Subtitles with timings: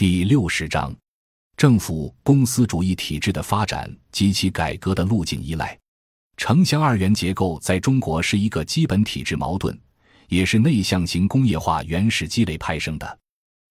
[0.00, 0.96] 第六十章，
[1.58, 5.78] 政府公司主义体制的发展及其改革的路径依赖。
[6.38, 9.78] 城乡二元结构在中国是一个基本体制矛盾，
[10.28, 13.18] 也是内向型工业化原始积累派生的。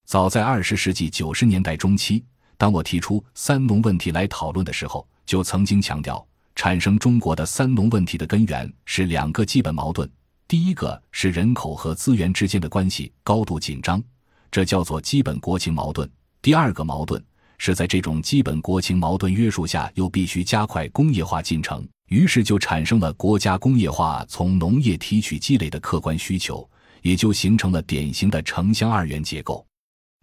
[0.06, 2.24] 早在二十世纪九十年代中期，
[2.60, 6.24] 当我提出“三农”问题来讨论的时候，就曾经强调，
[6.54, 10.08] 产生中国的“三农”问题的根源是两个基本矛盾：
[10.48, 14.00] 第一个是人口和资源之间的关系高度紧张，
[14.52, 16.08] 这叫做基本国情矛盾。
[16.42, 17.22] 第二个矛盾
[17.58, 26.68] 是在这种基本国情矛盾约束下，又必须加快工业化进程，于是就产生了国家工业化从农业提取积累的客观需求，
[27.02, 29.66] 也就形成了典型的城乡二元结构。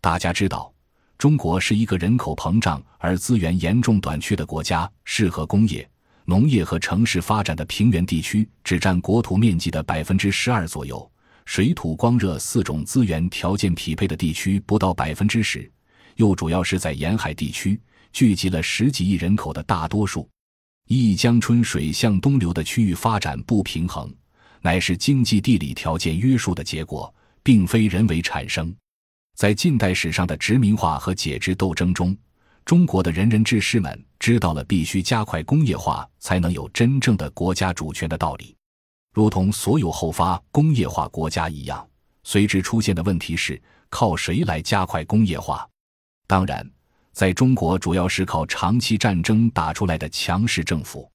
[0.00, 0.72] 大家知道，
[1.18, 5.86] 中国是一个人口膨胀而资源严重短缺的国家，适合工业、
[6.24, 11.10] 农业和城市发展的平原地区只占国土面积的百分之十二左右，
[11.44, 15.70] 水土光热四种资源条件匹配的地区不到百分之十。
[16.16, 17.80] 又主要是在沿海地区
[18.12, 20.28] 聚集了十几亿人口的大多数，
[20.88, 24.12] 一江春水向东流的区域发展不平衡，
[24.60, 28.74] 乃是经济地理条件约束的结果，并非人为产生。
[29.34, 32.16] 在近代史上的殖民化和解殖斗争中，
[32.64, 38.56] 中国的仁人志士们知道了必须加快工业化才能有真正的国家主权的道理。
[39.12, 41.86] 如同所有后发工业化国家一样，
[42.24, 45.68] 随之出现的问题是靠谁来加快工业化？
[46.26, 46.68] 当然，
[47.12, 51.08] 在中国主要是靠长期战争打出来的强势政府，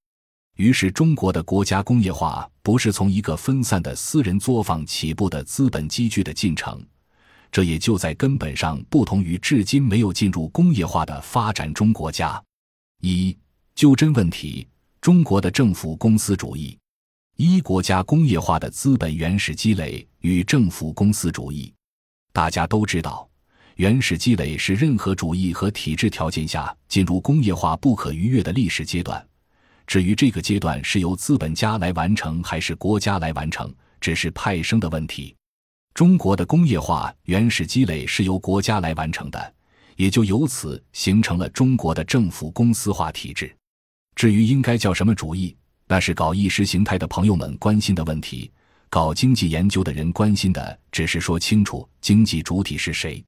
[0.55, 6.81] 于是中国的国家工业化不是从一个分散的私人作坊起步的资本积聚的进程，
[7.51, 12.41] 这也就在根本上不同于至今没有进入工业化的发展中国家。
[13.01, 13.37] 一
[13.75, 14.67] 就真问题，
[15.01, 16.77] 中国的政府公司主义，
[17.35, 21.73] 一国家工业化的资本原始积累与政府公司主义，
[22.31, 23.27] 大家都知道。
[23.75, 29.25] 原始积累是任何主义和体制条件下进入工业化不可逾越的历史阶段。
[29.87, 35.35] 至于这个阶段是由资本家来完成还是国家来完成，只是派生的问题。
[35.93, 39.53] 中国的工业化原始积累是由国家来完成的，
[39.97, 43.53] 也就由此形成了中国的政府公司化体制。
[44.15, 45.55] 至于应该叫什么主义，
[45.87, 48.49] 那是搞意识形态的朋友们关心的问题。
[48.89, 53.23] 搞经济研究的人关心的只是说清楚经济主体是谁。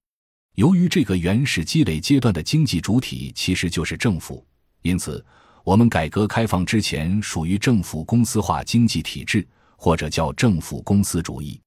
[0.56, 4.46] 由于这个原始积累阶段的经济主体其实就是政府，
[4.84, 5.24] 因此
[5.64, 11.60] 我们改革开放之前属于政府公司化经济体制，或者叫政府公司主义。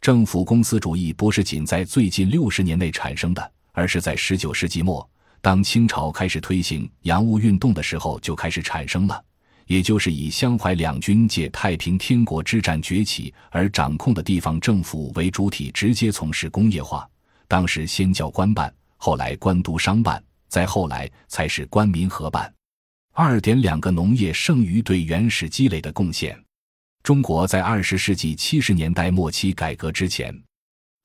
[0.00, 5.08] 政府公司主义不是仅在最近六十年内产生的，而是在十九世纪末，
[5.40, 9.24] 当清朝开始推行洋务运动的时候就开始产生了。
[9.66, 17.08] 也就是以湘淮两军借太平天国之战崛起而掌控的地方政府为主体，直接从事工业化。
[17.54, 22.52] 当时先叫官办，后来官督商办，再后来才是官民合办。
[23.12, 26.36] 二点两个农业剩余对原始积累的贡献。
[27.04, 30.36] 中国在二十世纪七十年代末期改革之前，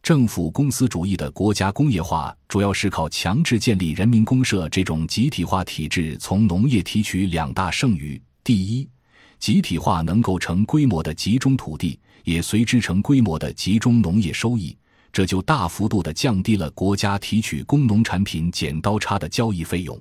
[0.02, 8.90] 政府公司主义的国家工业化主要是靠强制建立人民公社这种集体化体制，从农业提取两大剩余：第一，
[9.38, 14.76] 集体化能够成规模的集中土地，也随之成规模的集中农业收益。
[15.12, 20.00] 这就大幅度地降低了国家提取工农产品剪刀差的交易费用。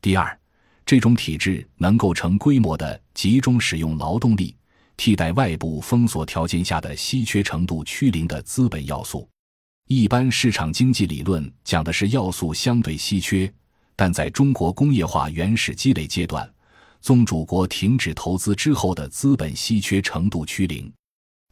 [0.00, 0.38] 第二，
[0.84, 4.54] 这种体制能够成规模的集中使用劳动力，
[4.96, 9.28] 替代外部封锁条件下的稀缺程度趋零的资本要素。
[9.88, 13.52] 一般市场经济理论讲的是要素相对稀缺，
[13.94, 16.48] 但在中国工业化原始积累阶段，
[17.00, 20.92] 宗主国停止投资之后的资本稀缺程度趋零，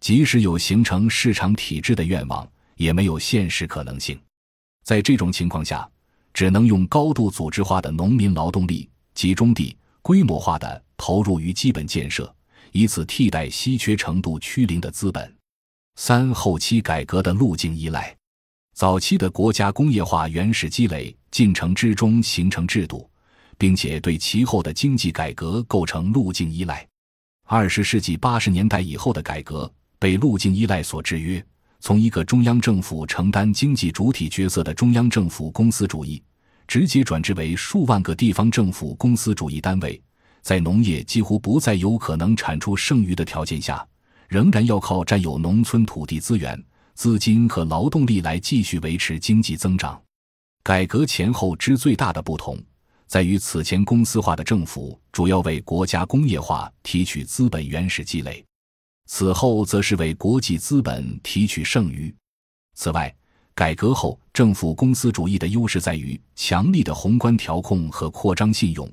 [0.00, 2.48] 即使有形成市场体制的愿望。
[2.76, 4.20] 也没有现实可能性，
[4.82, 5.88] 在这种情况下，
[6.32, 12.34] 只能用高度组织化的农民劳动力集中地规模化的投入于基本建设，
[12.72, 15.32] 以此替代稀缺程度趋零的资本。
[15.96, 18.14] 三后期改革的路径依赖，
[18.74, 23.08] 早期的国家工业化原始积累进程之中形成制度，
[23.56, 26.86] 并且对其后的经济改革构成路径依赖。
[27.46, 31.44] 二十世纪八十年代以后的改革被路径依赖所制约。
[31.86, 36.22] 从一个中央政府承担经济主体角色的中央政府公司主义，
[36.66, 40.02] 直接转制为数万个地方政府公司主义单位，
[40.40, 43.86] 在农业几乎不再有可能产出剩余的条件下，
[44.28, 46.58] 仍然要靠占有农村土地资源、
[46.94, 50.00] 资金和劳动力来继续维持经济增长。
[50.62, 52.58] 改革前后之最大的不同，
[53.06, 58.42] 在于此前公司化的政府主要为国家工业化提取资本原始积累。
[59.06, 62.14] 此后则是为国际资本提取剩余。
[62.74, 63.14] 此外，
[63.54, 68.90] 改革后，政府公司主义的优势在于强力的宏观调控和扩张信用。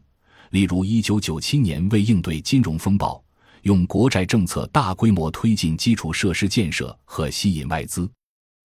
[0.52, 3.24] 例如，一九九七年为应对金融风暴，
[3.64, 8.06] 用国债政策大规模推进基础设施建设和吸引外资；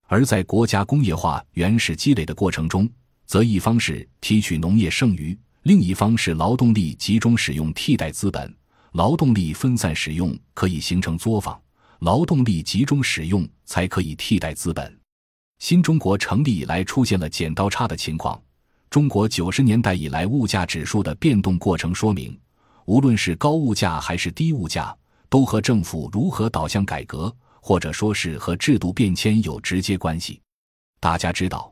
[0.06, 2.86] 而在国家工业化原始积累的过程中，
[3.24, 8.54] 则一方是提取农业剩余，另一方是劳动力集中使用替代资本。
[8.96, 11.60] 劳动力分散使用可以形成作坊，
[11.98, 14.98] 劳动力集中使用才可以替代资本。
[15.58, 18.40] 新中国成立以来出现了剪刀差的情况。
[18.88, 22.40] 中国九十年代以来物价指数的变动过程说明，
[22.86, 24.96] 无论是高物价还是低物价，
[25.28, 30.40] 都和政府如何导向改革，或者说是和制度变迁有直接关系。
[31.00, 31.70] 大家知道，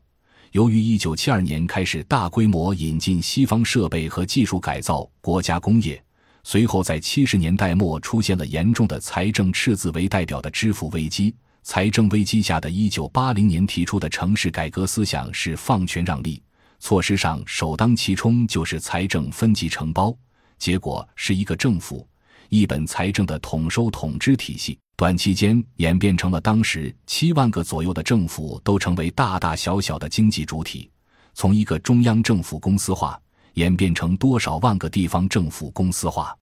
[0.52, 6.03] 由于一九七二年开始大规模引进西方设备和技术改造国家工业。
[6.46, 11.34] 随后，在七十年代末出现了严重的财政赤字为代表的支付危机。
[11.62, 16.42] 财政危机下的一九八零年提出的城市改革思想是放权让利，
[16.78, 20.14] 措施上首当其冲就是财政分级承包，
[20.58, 22.06] 结果是一个政府
[22.50, 30.90] 一本财政的统收统支体系，短期间演变成了当时七万个左右的政府都成为大大小小的经济主体，
[31.32, 33.18] 从一个中央政府公司化。
[33.54, 36.36] 演变成多少万个地方政府公司化，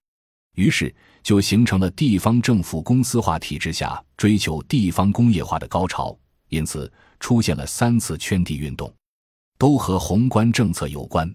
[0.55, 0.93] 于是
[1.23, 6.17] 就形成了地方政府公司化体制下追求地方工业化的高潮。
[6.49, 8.93] 因此出现了三次圈地运动，
[9.57, 11.33] 都和宏观政策有关。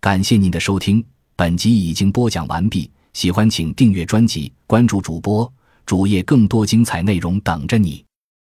[0.00, 2.88] 感谢您的收听，本集已经播讲完毕。
[3.12, 5.52] 喜欢请订阅专辑，关注主播
[5.84, 8.05] 主页，更多精彩内容等着你。